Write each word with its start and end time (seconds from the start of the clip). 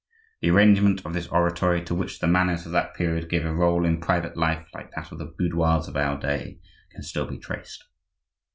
The 0.41 0.49
arrangement 0.49 1.05
of 1.05 1.13
this 1.13 1.27
oratory, 1.27 1.83
to 1.83 1.93
which 1.93 2.17
the 2.17 2.27
manners 2.27 2.65
of 2.65 2.71
that 2.71 2.95
period 2.95 3.29
gave 3.29 3.45
a 3.45 3.53
role 3.53 3.85
in 3.85 4.01
private 4.01 4.35
life 4.35 4.67
like 4.73 4.89
that 4.95 5.11
of 5.11 5.19
the 5.19 5.27
boudoirs 5.37 5.87
of 5.87 5.95
our 5.95 6.17
day, 6.19 6.59
can 6.89 7.03
still 7.03 7.27
be 7.27 7.37
traced. 7.37 7.83